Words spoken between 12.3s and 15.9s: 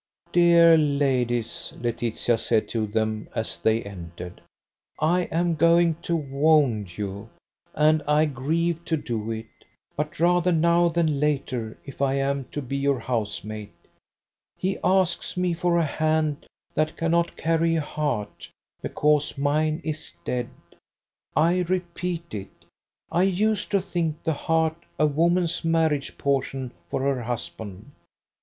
to be your housemate. He asks me for a